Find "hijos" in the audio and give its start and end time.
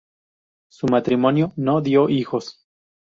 2.09-2.63